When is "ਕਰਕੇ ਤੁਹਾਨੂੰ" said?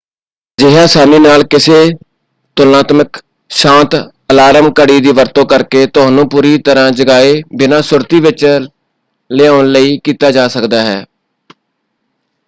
5.45-6.27